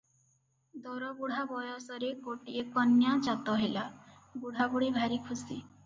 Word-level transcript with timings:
ଦରବୁଢା 0.85 1.43
ବୟସରେ 1.51 2.11
ଗୋଟିଏ 2.29 2.65
କନ୍ୟା 2.79 3.15
ଜାତ 3.29 3.61
ହେଲା, 3.65 3.87
ବୁଢ଼ାବୁଢ଼ୀ 4.43 4.95
ଭାରି 5.01 5.27
ଖୁସି। 5.31 5.65